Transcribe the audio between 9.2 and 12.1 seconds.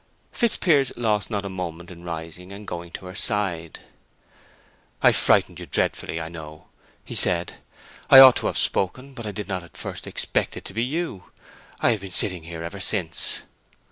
I did not at first expect it to be you. I have